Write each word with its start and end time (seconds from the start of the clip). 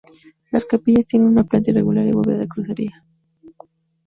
Las 0.49 0.65
capillas 0.65 1.05
tienen 1.05 1.27
una 1.29 1.43
planta 1.43 1.69
irregular 1.69 2.07
y 2.07 2.11
bóveda 2.11 2.39
de 2.39 2.47
crucería. 2.47 3.05